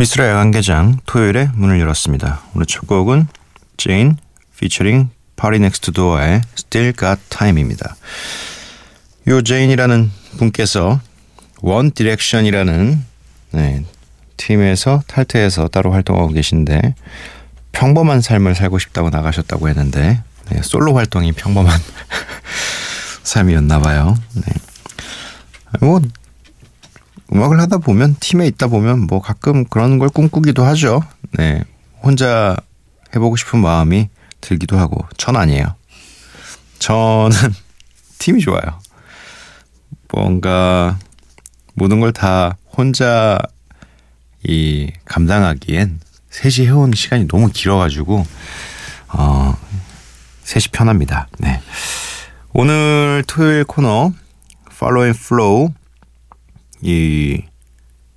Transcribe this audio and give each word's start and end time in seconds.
미스라 0.00 0.26
야간개장 0.28 1.00
토요일에 1.04 1.50
문을 1.52 1.78
열었습니다. 1.78 2.40
오늘 2.54 2.64
첫 2.64 2.86
곡은 2.86 3.26
제인 3.76 4.16
피처링 4.58 5.10
파리 5.36 5.58
넥스트 5.58 5.92
도어의 5.92 6.40
Still 6.54 6.94
Got 6.94 7.20
Time입니다. 7.28 7.96
요 9.28 9.42
제인이라는 9.42 10.10
분께서 10.38 11.02
원 11.60 11.90
디렉션이라는 11.90 13.04
네, 13.50 13.84
팀에서 14.38 15.02
탈퇴해서 15.06 15.68
따로 15.68 15.92
활동하고 15.92 16.28
계신데 16.28 16.94
평범한 17.72 18.22
삶을 18.22 18.54
살고 18.54 18.78
싶다고 18.78 19.10
나가셨다고 19.10 19.68
했는데 19.68 20.22
네, 20.48 20.62
솔로 20.62 20.94
활동이 20.94 21.32
평범한 21.32 21.78
삶이었나 23.22 23.80
봐요. 23.80 24.16
네. 24.32 24.44
뭐 25.86 26.00
음악을 27.32 27.60
하다 27.60 27.78
보면 27.78 28.16
팀에 28.20 28.46
있다 28.48 28.66
보면 28.66 29.06
뭐 29.06 29.20
가끔 29.20 29.64
그런 29.64 29.98
걸 29.98 30.08
꿈꾸기도 30.08 30.64
하죠. 30.64 31.02
네. 31.38 31.62
혼자 32.02 32.56
해보고 33.14 33.36
싶은 33.36 33.60
마음이 33.60 34.08
들기도 34.40 34.78
하고 34.78 35.04
전 35.16 35.36
아니에요. 35.36 35.74
저는 36.78 37.30
팀이 38.18 38.40
좋아요. 38.40 38.62
뭔가 40.12 40.98
모든 41.74 42.00
걸 42.00 42.12
다 42.12 42.56
혼자 42.76 43.38
이 44.42 44.90
감당하기엔 45.04 46.00
셋이 46.30 46.66
해온 46.66 46.92
시간이 46.94 47.28
너무 47.28 47.50
길어가지고 47.52 48.26
어 49.08 49.56
셋이 50.42 50.64
편합니다. 50.72 51.28
네. 51.38 51.60
오늘 52.52 53.22
토요일 53.26 53.64
코너 53.64 54.12
Follow 54.72 55.04
and 55.04 55.18
Flow 55.18 55.72
이 56.82 57.42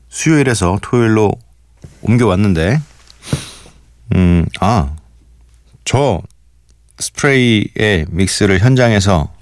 수요일에서 0.09 0.79
토요일로 0.81 1.31
옮겨왔는데 2.01 2.81
음, 4.15 4.45
아, 4.59 4.95
저 5.85 6.21
스프레이의 6.99 8.05
믹스를 8.09 8.59
현장에서 8.59 9.33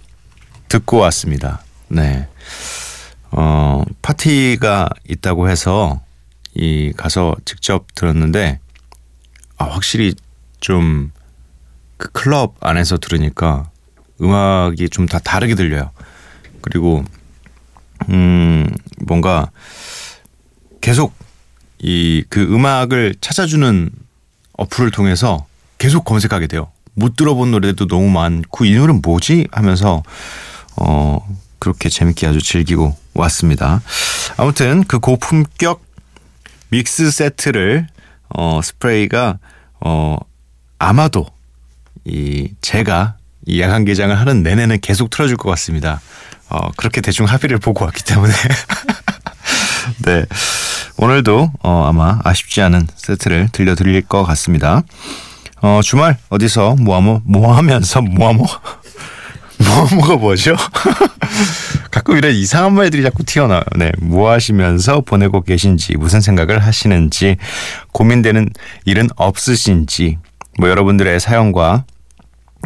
듣고 0.70 0.98
왔습니다. 0.98 1.64
네. 1.90 2.28
어, 3.32 3.84
파티가 4.02 4.90
있다고 5.08 5.50
해서 5.50 6.02
이 6.54 6.94
가서 6.96 7.36
직접 7.46 7.86
들었는데 7.96 8.60
아, 9.58 9.66
확실히 9.66 10.16
좀 10.60 11.12
그 12.02 12.10
클럽 12.12 12.56
안에서 12.62 12.98
들으니까 12.98 13.70
음악이 14.20 14.90
좀 14.90 15.06
다 15.06 15.20
다르게 15.20 15.54
들려요. 15.54 15.92
그리고 16.62 17.04
음, 18.10 18.68
뭔가 19.06 19.50
계속 20.82 21.14
이 21.80 22.24
그 22.30 22.42
음악을 22.42 23.16
찾아주는 23.22 23.90
어플을 24.58 24.92
통해서 24.92 25.46
계속 25.80 26.06
검색하게 26.06 26.48
돼요. 26.48 26.72
못 26.94 27.16
들어본 27.16 27.52
노래도 27.52 27.88
너무 27.88 28.10
많고 28.10 28.66
이 28.66 28.76
노래는 28.76 29.02
뭐지 29.02 29.48
하면서 29.52 30.04
어 30.78 31.26
그렇게 31.58 31.90
재밌게 31.90 32.28
아주 32.28 32.40
즐기고 32.42 32.96
왔습니다. 33.16 33.82
아무튼 34.38 34.84
그 34.84 35.00
고품격 35.00 35.84
믹스 36.70 37.10
세트를 37.10 37.88
어 38.30 38.62
스프레이가 38.64 39.40
어 39.80 40.18
아마도 40.78 41.26
이 42.06 42.52
제가 42.62 43.16
이 43.48 43.60
야간 43.60 43.86
개장을 43.86 44.18
하는 44.18 44.44
내내는 44.44 44.80
계속 44.82 45.10
틀어줄 45.10 45.38
것 45.38 45.50
같습니다. 45.50 46.00
어 46.52 46.70
그렇게 46.76 47.02
대충 47.02 47.26
합의를 47.26 47.58
보고 47.58 47.86
왔기 47.86 48.04
때문에 48.04 48.34
네 50.06 50.26
오늘도 50.98 51.52
어 51.64 51.86
아마 51.88 52.20
아쉽지 52.24 52.62
않은 52.62 52.88
세트를 52.96 53.50
들려드릴 53.52 54.02
것 54.04 54.24
같습니다. 54.24 54.84
어 55.62 55.80
주말 55.84 56.18
어디서 56.30 56.76
뭐하모 56.80 57.22
뭐하면서 57.24 58.02
뭐하모 58.02 58.46
뭐하모가 59.64 60.18
뭐죠? 60.18 60.56
가끔 61.92 62.18
이런 62.18 62.34
이상한 62.34 62.74
말들이 62.74 63.04
자꾸 63.04 63.24
튀어나와요. 63.24 63.64
네, 63.76 63.92
뭐 64.00 64.32
하시면서 64.32 65.02
보내고 65.02 65.42
계신지, 65.42 65.98
무슨 65.98 66.22
생각을 66.22 66.60
하시는지, 66.60 67.38
고민되는 67.92 68.50
일은 68.86 69.10
없으신지, 69.16 70.18
뭐 70.58 70.70
여러분들의 70.70 71.20
사연과 71.20 71.86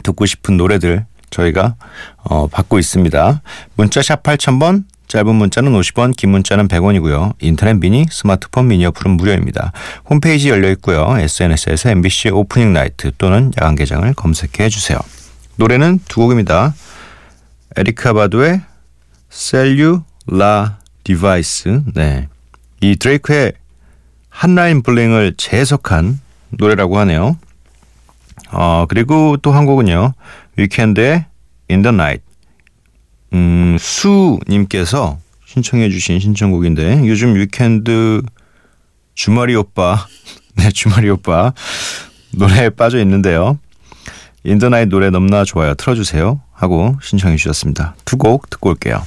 듣고 0.04 0.26
싶은 0.26 0.58
노래들 0.58 1.06
저희가 1.30 1.76
어, 2.24 2.48
받고 2.48 2.80
있습니다. 2.80 3.42
문자 3.76 4.02
샵 4.02 4.24
8000번, 4.24 4.84
짧은 5.08 5.36
문자는 5.36 5.72
50원, 5.74 6.16
긴 6.16 6.32
문자는 6.32 6.68
100원이고요. 6.68 7.34
인터넷 7.40 7.76
미니, 7.76 8.06
스마트폰 8.10 8.68
미니 8.68 8.86
어플은 8.88 9.18
무료입니다. 9.18 9.72
홈페이지 10.10 10.50
열려 10.50 10.70
있고요. 10.72 11.16
SNS에서 11.18 11.90
MBC 11.90 12.30
오프닝 12.30 12.74
나이트 12.74 13.12
또는 13.18 13.52
야간 13.62 13.76
개장을 13.76 14.12
검색해 14.16 14.70
주세요. 14.70 14.98
노래는 15.58 16.00
두 16.08 16.22
곡입니다. 16.22 16.74
에리카 17.78 18.14
바도의 18.14 18.62
Cellular 19.30 20.72
Device. 21.04 21.82
네. 21.94 22.28
이 22.82 22.96
드레이크의 22.96 23.54
Hotline 24.30 24.82
Bling을 24.82 25.36
재해석한 25.38 26.20
노래라고 26.50 26.98
하네요. 27.00 27.38
어, 28.52 28.86
그리고 28.88 29.38
또 29.38 29.52
한 29.52 29.66
곡은요. 29.66 30.14
위켄드의 30.58 31.26
In 31.70 31.82
the 31.82 31.94
Night. 31.94 32.24
음, 33.34 33.78
수님께서 33.80 35.18
신청해 35.46 35.90
주신 35.90 36.20
신청곡인데 36.20 37.08
요즘 37.08 37.36
위켄드 37.36 38.22
주말이 39.14 39.56
오빠 39.56 40.06
네 40.56 40.70
주말이 40.72 41.10
오빠 41.10 41.54
노래에 42.34 42.70
빠져 42.70 43.00
있는데요. 43.00 43.60
In 44.44 44.53
the 44.53 44.67
Night 44.67 44.90
노래 44.90 45.10
넘나 45.10 45.44
좋아요 45.44 45.74
틀어주세요 45.74 46.40
하고 46.54 46.98
신청해 47.02 47.36
주셨습니다. 47.38 47.96
두 48.06 48.18
곡 48.18 48.50
듣고 48.50 48.70
올게요. 48.70 49.02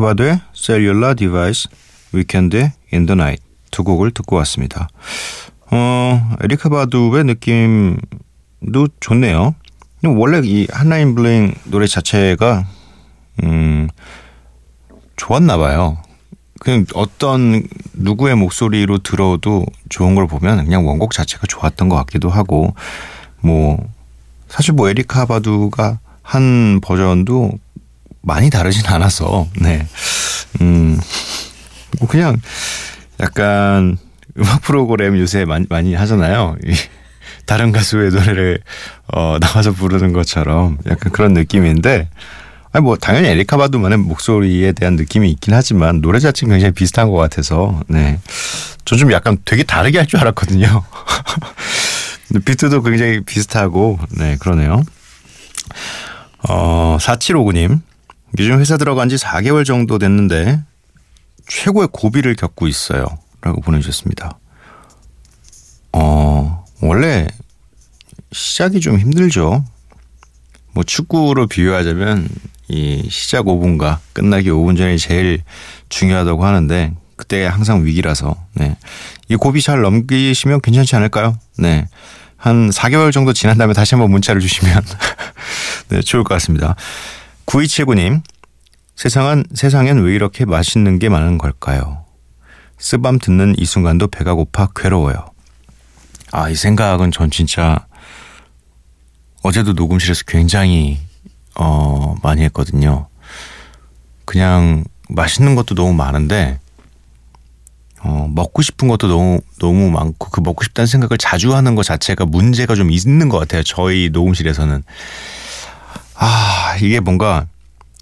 바두의 0.00 0.40
Cellular 0.52 1.14
Device, 1.14 1.70
위켄드의 2.12 2.72
In 2.92 3.06
the 3.06 3.12
Night 3.12 3.42
두 3.70 3.84
곡을 3.84 4.10
듣고 4.10 4.36
왔습니다. 4.36 4.88
어, 5.70 6.36
에리카 6.42 6.68
바두의 6.68 7.24
느낌도 7.24 8.88
좋네요. 8.98 9.54
원래 10.04 10.40
이 10.44 10.66
Hotline 10.70 11.14
Bling 11.14 11.54
노래 11.64 11.86
자체가 11.86 12.66
음 13.44 13.88
좋았나 15.16 15.56
봐요. 15.58 15.98
그냥 16.58 16.84
어떤 16.94 17.62
누구의 17.92 18.34
목소리로 18.34 18.98
들어도 18.98 19.64
좋은 19.88 20.14
걸 20.14 20.26
보면 20.26 20.64
그냥 20.64 20.86
원곡 20.86 21.12
자체가 21.12 21.46
좋았던 21.46 21.88
것 21.88 21.96
같기도 21.96 22.28
하고 22.28 22.74
뭐 23.40 23.78
사실 24.48 24.74
뭐 24.74 24.88
에리카 24.88 25.26
바두가 25.26 26.00
한 26.22 26.80
버전도 26.82 27.52
많이 28.22 28.50
다르진 28.50 28.86
않아서 28.86 29.48
네. 29.60 29.86
음. 30.60 31.00
뭐 31.98 32.08
그냥 32.08 32.40
약간 33.20 33.98
음악 34.38 34.62
프로그램 34.62 35.18
요새 35.18 35.44
많이, 35.44 35.66
많이 35.68 35.94
하잖아요. 35.94 36.56
이 36.64 36.72
다른 37.46 37.72
가수의 37.72 38.10
노래를 38.10 38.60
어, 39.12 39.38
나와서 39.40 39.72
부르는 39.72 40.12
것처럼 40.12 40.78
약간 40.88 41.12
그런 41.12 41.32
느낌인데 41.34 42.08
아니 42.72 42.84
뭐 42.84 42.96
당연히 42.96 43.28
에리카 43.28 43.56
바두만의 43.56 43.98
목소리에 43.98 44.72
대한 44.72 44.94
느낌이 44.94 45.28
있긴 45.32 45.54
하지만 45.54 46.00
노래 46.00 46.20
자체는 46.20 46.54
굉장히 46.54 46.72
비슷한 46.72 47.10
것 47.10 47.16
같아서 47.16 47.80
네. 47.88 48.20
저 48.84 48.96
좀 48.96 49.12
약간 49.12 49.36
되게 49.44 49.62
다르게 49.64 49.98
할 49.98 50.06
줄 50.06 50.20
알았거든요. 50.20 50.84
비트도 52.44 52.82
굉장히 52.82 53.20
비슷하고 53.20 53.98
네 54.10 54.36
그러네요. 54.38 54.82
어 56.48 56.96
4759님 57.00 57.80
요즘 58.38 58.60
회사 58.60 58.76
들어간 58.76 59.08
지 59.08 59.16
4개월 59.16 59.64
정도 59.64 59.98
됐는데 59.98 60.62
최고의 61.46 61.88
고비를 61.92 62.36
겪고 62.36 62.68
있어요. 62.68 63.06
라고 63.40 63.60
보내주셨습니다. 63.60 64.38
어 65.92 66.64
원래 66.82 67.26
시작이 68.32 68.80
좀 68.80 68.98
힘들죠. 68.98 69.64
뭐 70.72 70.84
축구로 70.84 71.46
비유하자면 71.48 72.28
이 72.68 73.08
시작 73.10 73.46
5분과 73.46 73.98
끝나기 74.12 74.50
5분 74.50 74.76
전이 74.76 74.98
제일 74.98 75.42
중요하다고 75.88 76.44
하는데 76.44 76.92
그때 77.16 77.44
항상 77.44 77.84
위기라서 77.84 78.36
네. 78.54 78.76
이 79.28 79.36
고비 79.36 79.60
잘 79.60 79.82
넘기시면 79.82 80.60
괜찮지 80.60 80.94
않을까요? 80.96 81.36
네. 81.58 81.88
한 82.36 82.70
4개월 82.70 83.12
정도 83.12 83.32
지난 83.32 83.58
다음에 83.58 83.74
다시 83.74 83.94
한번 83.94 84.10
문자를 84.10 84.40
주시면 84.40 84.82
네, 85.90 86.00
좋을 86.00 86.24
것 86.24 86.34
같습니다. 86.34 86.76
9279님 87.50 88.22
세상은 88.94 89.44
세상엔 89.54 89.98
왜 90.04 90.14
이렇게 90.14 90.44
맛있는 90.44 91.00
게 91.00 91.08
많은 91.08 91.36
걸까요? 91.36 92.04
쓰밤 92.78 93.18
듣는 93.18 93.56
이 93.58 93.64
순간도 93.64 94.06
배가 94.06 94.34
고파 94.34 94.68
괴로워요. 94.74 95.26
아, 96.30 96.48
이 96.48 96.54
생각은 96.54 97.10
전 97.10 97.28
진짜 97.28 97.86
어제도 99.42 99.72
녹음실에서 99.72 100.22
굉장히 100.28 101.00
어 101.56 102.14
많이 102.22 102.42
했거든요. 102.42 103.08
그냥 104.24 104.84
맛있는 105.08 105.56
것도 105.56 105.74
너무 105.74 105.92
많은데 105.92 106.60
어 108.00 108.28
먹고 108.32 108.62
싶은 108.62 108.86
것도 108.86 109.08
너무 109.08 109.40
너무 109.58 109.90
많고 109.90 110.30
그 110.30 110.40
먹고 110.40 110.62
싶다는 110.62 110.86
생각을 110.86 111.18
자주 111.18 111.54
하는 111.56 111.74
것 111.74 111.82
자체가 111.84 112.26
문제가 112.26 112.76
좀 112.76 112.92
있는 112.92 113.28
것 113.28 113.38
같아요. 113.38 113.64
저희 113.64 114.08
녹음실에서는 114.12 114.76
아 114.76 115.49
이게 116.86 117.00
뭔가 117.00 117.46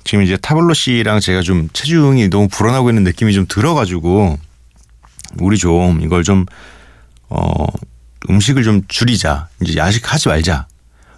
지금 0.04 0.24
이제 0.24 0.36
타블로 0.36 0.74
씨랑 0.74 1.20
제가 1.20 1.42
좀 1.42 1.68
체중이 1.72 2.30
너무 2.30 2.48
불어나고 2.48 2.90
있는 2.90 3.04
느낌이 3.04 3.32
좀 3.32 3.46
들어가지고 3.48 4.38
우리 5.40 5.58
좀 5.58 6.00
이걸 6.00 6.24
좀 6.24 6.46
어, 7.28 7.66
음식을 8.30 8.62
좀 8.62 8.82
줄이자. 8.88 9.48
이제 9.60 9.78
야식 9.78 10.12
하지 10.12 10.28
말자. 10.28 10.66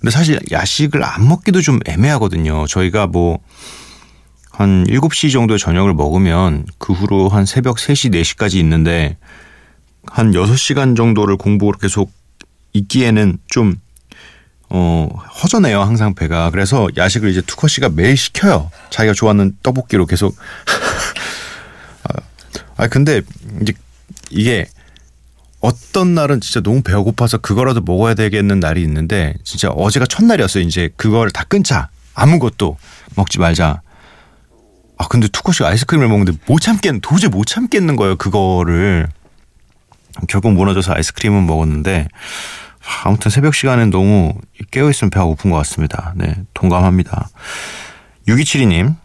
근데 0.00 0.10
사실 0.10 0.40
야식을 0.50 1.04
안 1.04 1.28
먹기도 1.28 1.60
좀 1.60 1.78
애매하거든요. 1.86 2.66
저희가 2.66 3.06
뭐, 3.06 3.38
한 4.50 4.84
7시 4.84 5.32
정도에 5.32 5.56
저녁을 5.56 5.94
먹으면 5.94 6.66
그 6.78 6.92
후로 6.92 7.28
한 7.28 7.46
새벽 7.46 7.76
3시, 7.76 8.12
4시까지 8.14 8.54
있는데 8.56 9.16
한 10.06 10.32
6시간 10.32 10.96
정도를 10.96 11.36
공복으로 11.36 11.78
계속 11.78 12.12
있기에는 12.72 13.38
좀, 13.46 13.76
어, 14.70 15.08
허전해요. 15.42 15.82
항상 15.82 16.14
배가. 16.14 16.50
그래서 16.50 16.88
야식을 16.96 17.30
이제 17.30 17.42
투커 17.42 17.68
씨가 17.68 17.90
매일 17.90 18.16
시켜요. 18.16 18.70
자기가 18.90 19.14
좋아하는 19.14 19.56
떡볶이로 19.62 20.06
계속. 20.06 20.36
아, 22.76 22.86
근데 22.86 23.20
이제 23.60 23.72
이게 24.30 24.66
어떤 25.60 26.14
날은 26.14 26.40
진짜 26.40 26.60
너무 26.60 26.82
배가 26.82 27.00
고파서 27.00 27.36
그거라도 27.36 27.82
먹어야 27.82 28.14
되겠는 28.14 28.60
날이 28.60 28.82
있는데 28.82 29.34
진짜 29.44 29.68
어제가 29.68 30.06
첫날이었어요. 30.06 30.64
이제 30.64 30.88
그걸 30.96 31.30
다 31.30 31.44
끊자. 31.44 31.90
아무것도 32.14 32.78
먹지 33.16 33.38
말자. 33.38 33.82
아 34.96 35.08
근데 35.08 35.28
투코씨가 35.28 35.68
아이스크림을 35.68 36.08
먹는데 36.08 36.32
못 36.46 36.60
참겠 36.60 37.00
도저히 37.02 37.30
못 37.30 37.46
참겠는 37.46 37.96
거예요. 37.96 38.16
그거를 38.16 39.08
결국 40.28 40.52
무너져서 40.52 40.94
아이스크림은 40.94 41.46
먹었는데 41.46 42.08
아무튼 43.04 43.30
새벽 43.30 43.54
시간엔 43.54 43.90
너무 43.90 44.34
깨어있으면 44.70 45.10
배가 45.10 45.24
고픈 45.24 45.50
것 45.50 45.56
같습니다. 45.58 46.14
네 46.16 46.34
동감합니다. 46.54 47.28
6272님 48.26 48.96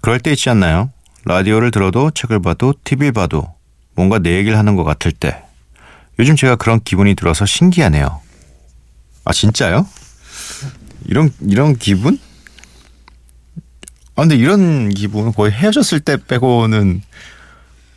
그럴 0.00 0.20
때 0.20 0.32
있지 0.32 0.50
않나요? 0.50 0.90
라디오를 1.24 1.70
들어도 1.70 2.10
책을 2.10 2.40
봐도 2.42 2.74
TV를 2.84 3.12
봐도 3.12 3.54
뭔가 3.94 4.18
내 4.18 4.36
얘기를 4.36 4.58
하는 4.58 4.76
것 4.76 4.84
같을 4.84 5.12
때 5.12 5.42
요즘 6.18 6.36
제가 6.36 6.56
그런 6.56 6.80
기분이 6.82 7.14
들어서 7.14 7.46
신기하네요. 7.46 8.20
아 9.24 9.32
진짜요? 9.32 9.86
이런 11.06 11.32
이런 11.40 11.76
기분? 11.76 12.18
아 14.16 14.22
근데 14.22 14.36
이런 14.36 14.90
기분은 14.90 15.32
거의 15.32 15.52
헤어졌을 15.52 16.00
때 16.00 16.16
빼고는 16.16 17.02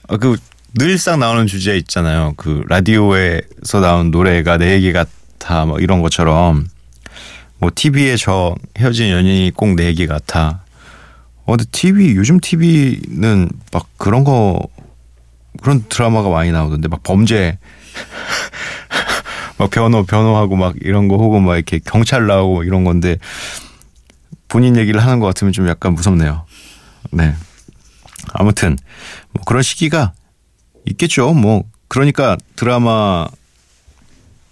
아, 0.10 0.18
그 0.18 0.38
늘상 0.74 1.20
나오는 1.20 1.48
주제 1.48 1.76
있잖아요. 1.78 2.34
그 2.38 2.64
라디오에서 2.68 3.80
나온 3.82 4.12
노래가 4.12 4.58
내 4.58 4.74
얘기 4.74 4.94
같아 4.94 5.66
뭐 5.66 5.80
이런 5.80 6.02
것처럼 6.02 6.68
뭐 7.60 7.72
TV에 7.74 8.16
저 8.18 8.56
헤어진 8.78 9.10
연인이 9.10 9.52
꼭 9.56 9.76
내 9.76 9.86
얘기 9.86 10.06
같아. 10.08 10.64
어 11.46 11.56
근데 11.56 11.64
TV 11.72 12.16
요즘 12.16 12.40
TV는 12.40 13.50
막 13.72 13.88
그런 13.98 14.24
거 14.24 14.60
그런 15.62 15.84
드라마가 15.90 16.30
많이 16.30 16.52
나오던데 16.52 16.88
막 16.88 17.02
범죄 17.04 17.58
막 19.58 19.72
변호 19.72 20.04
변호하고 20.04 20.56
막 20.56 20.76
이런 20.82 21.08
거 21.08 21.16
혹은 21.18 21.44
막 21.44 21.56
이렇게 21.56 21.80
경찰 21.80 22.28
나오고 22.28 22.64
이런 22.64 22.84
건데 22.84 23.18
본인 24.50 24.76
얘기를 24.78 25.02
하는 25.02 25.20
것 25.20 25.26
같으면 25.28 25.54
좀 25.54 25.68
약간 25.68 25.94
무섭네요. 25.94 26.46
네. 27.12 27.34
아무튼 28.34 28.78
뭐 29.32 29.44
그런 29.46 29.64
시기가 29.64 30.14
있겠죠. 30.88 31.34
뭐 31.34 31.64
그러니까 31.88 32.38
드라마 32.56 33.28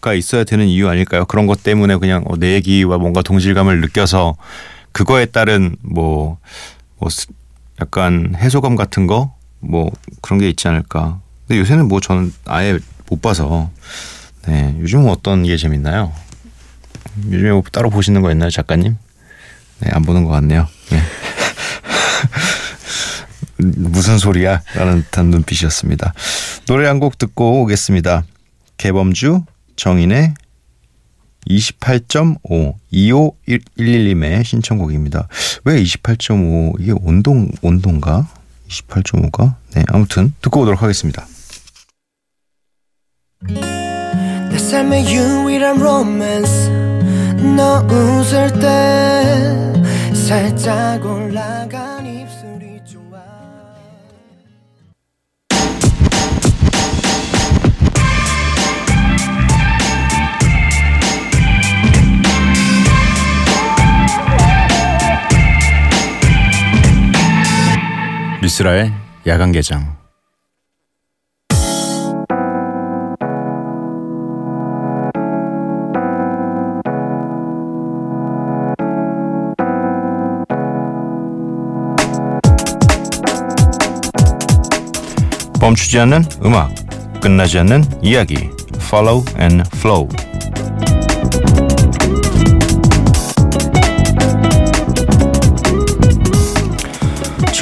가 0.02 0.14
있어야 0.14 0.44
되는 0.44 0.68
이유 0.68 0.88
아닐까요? 0.88 1.26
그런 1.26 1.48
것 1.48 1.64
때문에 1.64 1.96
그냥 1.98 2.24
어, 2.28 2.38
내 2.38 2.54
얘기와 2.54 2.98
뭔가 2.98 3.22
동질감을 3.22 3.82
느껴서 3.82 4.36
그거에 4.92 5.26
따른 5.26 5.76
뭐, 5.82 6.38
뭐 6.98 7.10
약간 7.82 8.34
해소감 8.38 8.76
같은 8.76 9.08
거 9.08 9.36
뭐 9.68 9.92
그런 10.22 10.40
게 10.40 10.50
있지 10.50 10.68
않을까. 10.68 11.20
근데 11.48 11.60
요새는 11.60 11.88
뭐 11.88 12.00
저는 12.00 12.34
아예 12.46 12.78
못 13.10 13.22
봐서 13.22 13.72
네 14.48 14.76
요즘은 14.80 15.10
어떤 15.10 15.44
게 15.44 15.58
재밌나요? 15.58 16.12
요즘에 17.32 17.52
뭐 17.52 17.64
따로 17.72 17.90
보시는 17.90 18.22
거 18.22 18.32
있나요, 18.32 18.50
작가님? 18.50 18.98
네, 19.80 19.90
안 19.92 20.04
보는 20.04 20.24
것 20.24 20.32
같네요. 20.32 20.68
네. 20.92 21.00
무슨 23.58 24.18
소리야? 24.18 24.62
라는 24.76 25.04
듯한 25.04 25.28
눈빛이었습니다. 25.28 26.14
노래 26.66 26.88
한 26.88 27.00
곡 27.00 27.18
듣고 27.18 27.62
오겠습니다. 27.62 28.24
개범주 28.78 29.44
정인의 29.76 30.34
28.5 31.50 32.74
2511님의 32.92 34.44
신청곡입니다. 34.44 35.28
왜 35.66 35.82
28.5 35.84 36.80
이게 36.82 36.92
온동 36.92 37.50
온도인가? 37.62 38.28
28.5가? 38.70 39.54
네, 39.76 39.84
아무튼 39.90 40.34
듣고 40.42 40.62
오도록 40.62 40.82
하겠습니다. 40.82 41.26
내 43.48 44.58
삶의 44.58 45.06
유일한 45.14 45.78
로맨스 45.78 46.70
너 47.56 47.82
웃을 47.86 48.52
때 48.60 49.74
살짝 50.16 51.06
올라간 51.06 51.85
미스라의 68.56 68.94
야간 69.28 69.52
개장. 69.52 69.98
멈추지 85.60 86.00
않는 86.00 86.24
음악, 86.46 86.72
끝나지 87.20 87.60
않는 87.60 87.84
이야기. 88.02 88.36
Follow 88.76 89.26
and 89.42 89.64
Flow. 89.76 90.08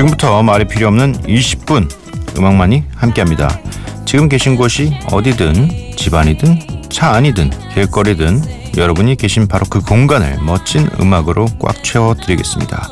지금부터 0.04 0.44
말이 0.44 0.66
필요 0.66 0.88
없는 0.88 1.14
20분 1.22 1.90
음악만이 2.38 2.84
함께합니다. 2.96 3.60
지금 4.06 4.28
계신 4.28 4.56
곳이 4.58 4.94
어디든 5.12 5.96
집안이든 5.96 6.90
차 6.90 7.12
안이든 7.14 7.52
길거리든 7.74 8.42
여러분이 8.76 9.16
계신 9.16 9.48
바로 9.48 9.66
그 9.70 9.80
공간을 9.80 10.40
멋진 10.42 10.90
음악으로 11.00 11.46
꽉 11.60 11.84
채워드리겠습니다. 11.84 12.90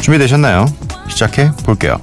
준비되셨나요? 0.00 0.66
시작해 1.08 1.50
볼게요. 1.64 1.98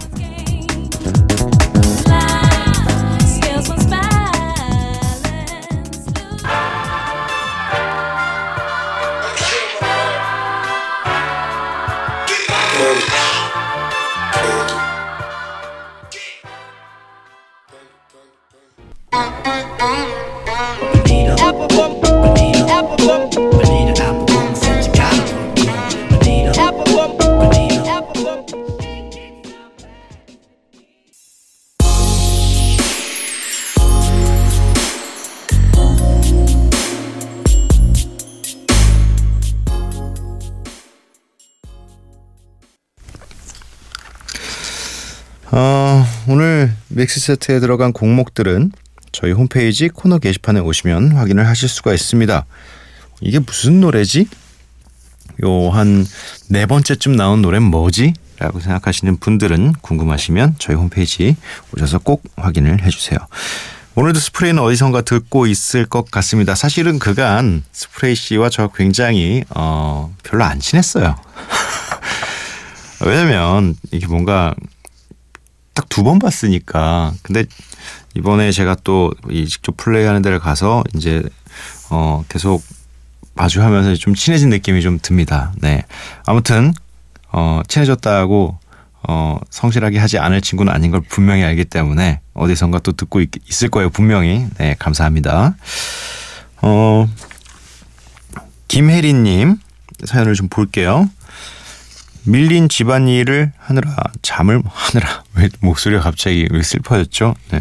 오늘 46.28 46.74
믹스 46.90 47.20
세트에 47.20 47.60
들어간 47.60 47.94
곡목들은 47.94 48.72
저희 49.12 49.32
홈페이지 49.32 49.88
코너 49.88 50.20
게시판에 50.20 50.60
오시면 50.60 51.14
확인을 51.14 51.48
하실 51.48 51.70
수가 51.70 51.94
있습니다. 51.94 52.46
이게 53.22 53.40
무슨 53.40 53.80
노래지? 53.80 54.28
요 55.44 55.70
한 55.72 56.06
네 56.50 56.66
번째쯤 56.66 57.16
나온 57.16 57.42
노래는 57.42 57.68
뭐지? 57.70 58.14
라고 58.40 58.60
생각하시는 58.60 59.18
분들은 59.18 59.74
궁금하시면 59.82 60.56
저희 60.60 60.76
홈페이지 60.76 61.36
오셔서 61.76 62.00
꼭 62.00 62.24
확인을 62.36 62.84
해주세요. 62.84 63.18
오늘도 63.96 64.20
스프레이는 64.20 64.62
어디선가 64.62 65.02
듣고 65.02 65.48
있을 65.48 65.86
것 65.86 66.12
같습니다. 66.12 66.54
사실은 66.54 67.00
그간 67.00 67.64
스프레이 67.72 68.14
씨와 68.14 68.50
저 68.50 68.68
굉장히 68.68 69.44
어, 69.50 70.14
별로 70.24 70.44
안 70.44 70.60
친했어요. 70.60 71.16
왜냐면 73.06 73.76
이게 73.92 74.06
뭔가 74.06 74.54
딱 75.78 75.90
두 75.90 76.04
번 76.04 76.18
봤으니까. 76.20 77.14
근데 77.22 77.46
이번에 78.16 78.52
제가 78.52 78.76
또 78.84 79.12
이 79.30 79.48
직접 79.48 79.78
플레이하는 79.78 80.22
데를 80.24 80.40
가서 80.40 80.84
이제 80.96 81.22
어 81.92 82.24
계속 82.30 82.64
마주하면서 83.36 83.96
좀 83.96 84.16
친해진 84.16 84.50
느낌이 84.50 84.82
좀 84.82 84.98
듭니다. 85.02 85.54
네. 85.62 85.84
아무튼 86.26 86.74
어 87.32 87.62
친해졌다고 87.68 88.58
어 89.08 89.40
성실하게 89.52 90.00
하지 90.00 90.18
않을 90.18 90.42
친구는 90.42 90.74
아닌 90.74 90.90
걸 90.92 91.02
분명히 91.02 91.44
알기 91.44 91.66
때문에 91.66 92.22
어디선가 92.34 92.80
또 92.80 92.92
듣고 92.94 93.22
있, 93.22 93.30
있을 93.48 93.70
거예요. 93.70 93.90
분명히. 93.92 94.48
네, 94.58 94.76
감사합니다. 94.80 95.56
어 96.64 97.08
김혜리 98.68 99.14
님 99.14 99.58
사연을 100.06 100.34
좀 100.34 100.48
볼게요. 100.50 101.08
밀린 102.28 102.68
집안일을 102.70 103.52
하느라 103.58 103.96
잠을 104.22 104.62
하느라 104.66 105.24
왜 105.36 105.50
목소리가 105.62 106.02
갑자기 106.02 106.48
왜 106.52 106.62
슬퍼졌죠? 106.62 107.36
네. 107.52 107.60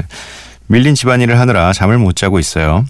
밀린 0.66 0.94
집안일을 0.94 1.38
하느라 1.38 1.72
잠을 1.72 1.98
못 1.98 2.16
자고 2.16 2.38
있어요. 2.38 2.84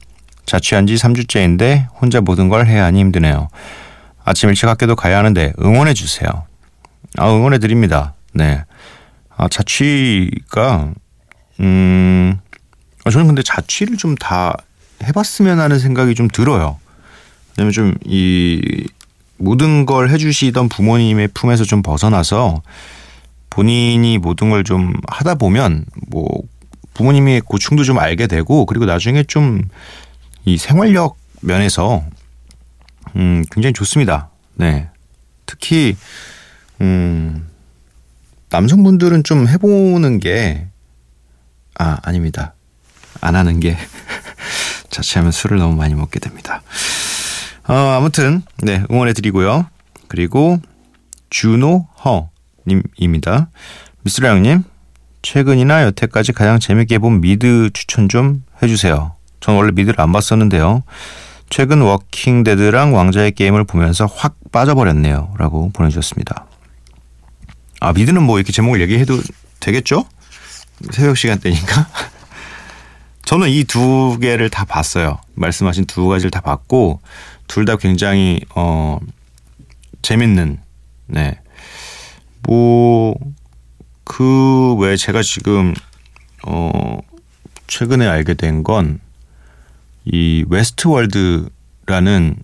자취한 0.47 0.87
지 0.87 0.95
3주째인데 0.95 1.88
혼자 2.00 2.21
모든 2.21 2.49
걸 2.49 2.66
해야 2.66 2.85
하니 2.85 3.00
힘드네요. 3.00 3.49
아침 4.25 4.49
일찍 4.49 4.66
학교도 4.68 4.97
가야 4.97 5.18
하는데 5.18 5.52
응원해 5.61 5.92
주세요. 5.92 6.28
아, 7.18 7.28
응원해 7.30 7.59
드립니다. 7.59 8.14
네. 8.33 8.64
아, 9.37 9.49
자취가 9.49 10.90
음 11.61 12.38
아, 13.04 13.11
저는 13.11 13.26
근데 13.26 13.42
자취를 13.42 13.97
좀 13.97 14.14
다 14.18 14.56
해봤으면 15.04 15.61
하는 15.61 15.78
생각이 15.78 16.14
좀 16.14 16.28
들어요. 16.28 16.78
왜냐면 17.59 17.73
좀 17.73 17.95
이 18.06 18.87
모든 19.38 19.86
걸 19.86 20.10
해주시던 20.10 20.68
부모님의 20.68 21.28
품에서 21.34 21.64
좀 21.64 21.82
벗어나서 21.82 22.62
본인이 23.50 24.18
모든 24.18 24.50
걸 24.50 24.62
좀 24.64 24.94
하다 25.08 25.34
보면 25.36 25.84
뭐 26.08 26.26
부모님의 26.94 27.42
고충도 27.42 27.84
좀 27.84 27.98
알게 27.98 28.26
되고 28.26 28.66
그리고 28.66 28.84
나중에 28.86 29.22
좀 29.24 29.68
이 30.48 30.56
생활력 30.58 31.18
면에서 31.40 32.04
음 33.16 33.42
굉장히 33.50 33.72
좋습니다. 33.72 34.30
네. 34.54 34.88
특히 35.44 35.96
음 36.80 37.48
남성분들은 38.50 39.24
좀 39.24 39.48
해보는 39.48 40.20
게 40.20 40.68
아, 41.78 41.98
아닙니다. 42.02 42.54
안 43.20 43.34
하는 43.34 43.58
게 43.58 43.76
자취하면 44.90 45.32
술을 45.32 45.58
너무 45.58 45.74
많이 45.74 45.94
먹게 45.96 46.20
됩니다. 46.20 46.62
어, 47.68 47.75
아무튼 47.75 48.42
네 48.62 48.82
응원해 48.90 49.12
드리고요. 49.12 49.66
그리고 50.08 50.58
준호허 51.30 52.30
님입니다. 52.66 53.49
미스라 54.02 54.30
형님 54.30 54.64
최근이나 55.23 55.82
여태까지 55.85 56.32
가장 56.32 56.61
재밌게 56.61 56.99
본 56.99 57.20
미드 57.20 57.70
추천 57.73 58.08
좀 58.08 58.44
해주세요. 58.62 59.14
전 59.40 59.56
원래 59.56 59.73
미드를 59.73 60.00
안 60.00 60.12
봤었는데요. 60.12 60.82
최근 61.50 61.80
Walking 61.80 62.44
Dead랑 62.44 62.94
왕자의 62.94 63.32
게임을 63.32 63.64
보면서 63.64 64.06
확 64.06 64.37
빠져버렸네요. 64.52 65.35
라고 65.38 65.70
보내주셨습니다. 65.73 66.46
아 67.80 67.92
미드는 67.92 68.23
뭐 68.23 68.38
이렇게 68.38 68.52
제목을 68.52 68.80
얘기해도 68.80 69.20
되겠죠? 69.61 70.04
새벽 70.92 71.16
시간대니까. 71.16 71.88
저는 73.25 73.49
이 73.49 73.64
두 73.64 74.18
개를 74.20 74.50
다 74.50 74.64
봤어요. 74.64 75.18
말씀하신 75.36 75.84
두 75.86 76.06
가지를 76.08 76.30
다 76.30 76.40
봤고 76.40 77.00
둘 77.46 77.64
다 77.64 77.76
굉장히 77.76 78.40
어 78.54 78.98
재밌는 80.02 80.58
네. 81.06 81.38
뭐 82.42 83.14
그 84.08 84.74
외에 84.76 84.96
제가 84.96 85.22
지금 85.22 85.74
어 86.46 86.98
최근에 87.66 88.06
알게 88.06 88.34
된 88.34 88.62
건 88.62 89.00
이 90.04 90.44
Westworld라는 90.48 92.36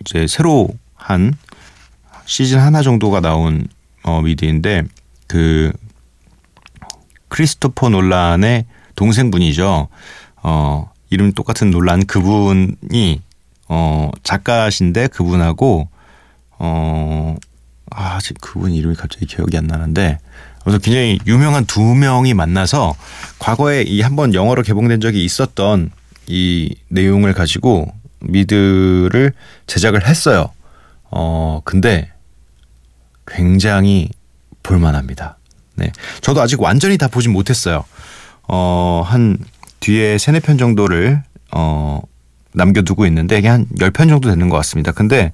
이제 0.00 0.26
새로 0.26 0.68
한 0.94 1.32
시즌 2.26 2.58
하나 2.60 2.82
정도가 2.82 3.20
나온 3.20 3.66
어 4.02 4.20
미드인데 4.20 4.82
그 5.26 5.72
크리스토퍼 7.28 7.88
논란의 7.88 8.66
동생분이죠. 8.94 9.88
어, 10.42 10.90
이름 11.10 11.32
똑같은 11.32 11.70
논란 11.70 12.04
그분이 12.06 13.22
어, 13.68 14.10
작가신데 14.22 15.08
그분하고 15.08 15.88
어, 16.58 17.36
아, 17.90 18.18
지금 18.20 18.36
그분 18.40 18.72
이름이 18.72 18.94
갑자기 18.96 19.26
기억이 19.26 19.56
안 19.56 19.66
나는데 19.66 20.18
그래서 20.62 20.78
굉장히 20.78 21.18
유명한 21.26 21.64
두 21.66 21.80
명이 21.80 22.34
만나서 22.34 22.94
과거에 23.38 23.82
이 23.82 24.00
한 24.02 24.16
번 24.16 24.34
영어로 24.34 24.62
개봉된 24.62 25.00
적이 25.00 25.24
있었던 25.24 25.90
이 26.26 26.74
내용을 26.88 27.32
가지고 27.32 27.92
미드를 28.20 29.32
제작을 29.66 30.06
했어요. 30.06 30.50
어, 31.10 31.62
근데 31.64 32.10
굉장히 33.26 34.10
볼만합니다. 34.62 35.38
네. 35.76 35.92
저도 36.20 36.42
아직 36.42 36.60
완전히 36.60 36.98
다 36.98 37.08
보진 37.08 37.32
못했어요. 37.32 37.84
어, 38.48 39.02
한 39.06 39.38
뒤에 39.80 40.18
세네 40.18 40.40
편 40.40 40.58
정도를 40.58 41.22
어, 41.52 42.00
남겨두고 42.54 43.06
있는데 43.06 43.38
이게 43.38 43.48
한 43.48 43.66
10편 43.78 44.08
정도 44.08 44.28
되는 44.28 44.48
것 44.48 44.56
같습니다. 44.56 44.92
근데 44.92 45.32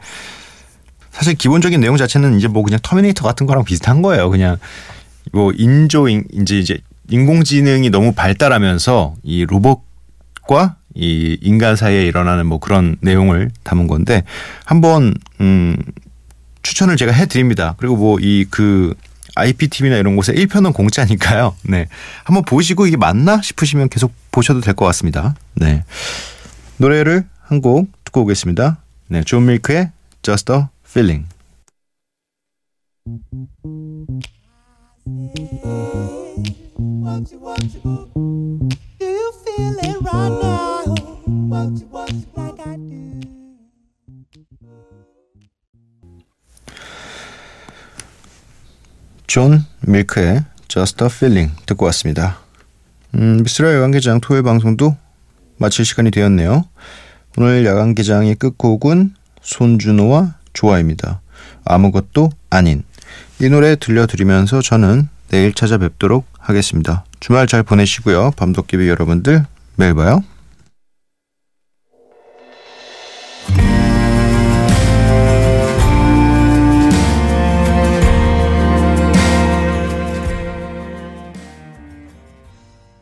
사실 1.10 1.34
기본적인 1.34 1.80
내용 1.80 1.96
자체는 1.96 2.36
이제 2.36 2.48
뭐 2.48 2.62
그냥 2.62 2.80
터미네이터 2.82 3.24
같은 3.24 3.46
거랑 3.46 3.64
비슷한 3.64 4.02
거예요. 4.02 4.30
그냥 4.30 4.56
뭐 5.32 5.52
인조 5.56 6.08
인, 6.08 6.24
이제 6.32 6.58
이제 6.58 6.78
인공지능이 7.08 7.90
너무 7.90 8.12
발달하면서 8.12 9.14
이 9.22 9.46
로봇과 9.46 10.76
이 10.94 11.38
인간 11.40 11.76
사이에 11.76 12.02
일어나는 12.02 12.46
뭐 12.46 12.58
그런 12.58 12.96
내용을 13.00 13.50
담은 13.62 13.86
건데 13.86 14.24
한번 14.64 15.14
음 15.40 15.76
추천을 16.62 16.96
제가 16.96 17.12
해 17.12 17.26
드립니다. 17.26 17.74
그리고 17.78 17.96
뭐 17.96 18.18
이그 18.20 18.94
IPTV나 19.34 19.96
이런 19.96 20.16
곳에 20.16 20.32
1편은 20.32 20.74
공짜니까요. 20.74 21.56
네. 21.62 21.88
한번 22.24 22.44
보시고 22.44 22.86
이게 22.86 22.96
맞나 22.96 23.40
싶으시면 23.42 23.88
계속 23.88 24.12
보셔도 24.30 24.60
될 24.60 24.74
것 24.74 24.84
같습니다. 24.86 25.34
네. 25.54 25.84
노래를 26.78 27.26
한 27.40 27.60
곡 27.60 27.88
듣고 28.04 28.22
오겠습니다. 28.22 28.78
네. 29.08 29.22
존 29.24 29.46
밀크의 29.46 29.90
Just 30.22 30.52
a 30.52 30.62
Feeling. 30.86 31.26
존 49.34 49.64
밀크의 49.80 50.44
Just 50.68 51.02
a 51.02 51.10
Feeling 51.12 51.56
듣고 51.66 51.86
왔습니다. 51.86 52.38
음, 53.16 53.42
미스라 53.42 53.74
야간개장 53.74 54.20
토요일 54.20 54.44
방송도 54.44 54.96
마칠 55.56 55.84
시간이 55.84 56.12
되었네요. 56.12 56.64
오늘 57.36 57.66
야간개장의 57.66 58.36
끝곡은 58.36 59.14
손준호와 59.42 60.36
조아입니다. 60.52 61.20
아무것도 61.64 62.30
아닌 62.48 62.84
이 63.40 63.48
노래 63.48 63.74
들려드리면서 63.74 64.62
저는 64.62 65.08
내일 65.30 65.52
찾아뵙도록 65.52 66.24
하겠습니다. 66.38 67.04
주말 67.18 67.48
잘 67.48 67.64
보내시고요. 67.64 68.34
밤도깨비 68.36 68.88
여러분들 68.88 69.44
매일 69.74 69.94
봐요. 69.94 70.22